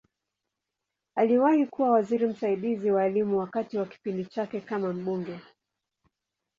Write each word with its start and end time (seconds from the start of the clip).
Aliwahi 1.15 1.65
kuwa 1.65 1.91
waziri 1.91 2.27
msaidizi 2.27 2.91
wa 2.91 3.05
Elimu 3.05 3.37
wakati 3.37 3.77
wa 3.77 3.85
kipindi 3.85 4.25
chake 4.25 4.61
kama 4.61 4.93
mbunge. 4.93 5.39